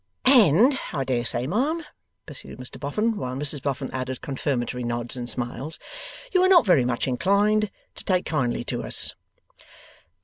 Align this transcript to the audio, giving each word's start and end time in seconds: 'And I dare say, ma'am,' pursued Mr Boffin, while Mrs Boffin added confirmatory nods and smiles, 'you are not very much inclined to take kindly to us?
'And 0.25 0.79
I 0.93 1.03
dare 1.03 1.23
say, 1.23 1.45
ma'am,' 1.45 1.83
pursued 2.25 2.57
Mr 2.57 2.79
Boffin, 2.79 3.15
while 3.17 3.35
Mrs 3.35 3.61
Boffin 3.61 3.91
added 3.91 4.19
confirmatory 4.19 4.83
nods 4.83 5.15
and 5.15 5.29
smiles, 5.29 5.77
'you 6.33 6.41
are 6.41 6.49
not 6.49 6.65
very 6.65 6.85
much 6.85 7.07
inclined 7.07 7.69
to 7.93 8.03
take 8.03 8.25
kindly 8.25 8.63
to 8.63 8.81
us? 8.81 9.13